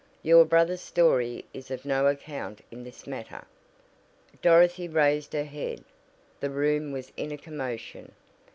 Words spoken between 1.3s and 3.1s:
is of no account in this